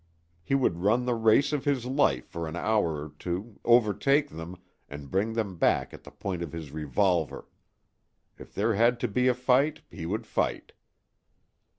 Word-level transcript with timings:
He 0.43 0.55
would 0.55 0.79
run 0.81 1.05
the 1.05 1.13
race 1.13 1.53
of 1.53 1.65
his 1.65 1.85
life 1.85 2.25
for 2.25 2.47
an 2.47 2.55
hour 2.55 3.03
or 3.03 3.09
two, 3.19 3.59
overtake 3.63 4.29
them, 4.29 4.57
and 4.89 5.11
bring 5.11 5.33
them 5.33 5.57
back 5.57 5.93
at 5.93 6.03
the 6.05 6.09
point 6.09 6.41
of 6.41 6.53
his 6.53 6.71
revolver. 6.71 7.45
If 8.39 8.51
there 8.55 8.73
had 8.73 8.99
to 9.01 9.07
be 9.07 9.27
a 9.27 9.35
fight 9.35 9.81
he 9.91 10.07
would 10.07 10.25
fight. 10.25 10.71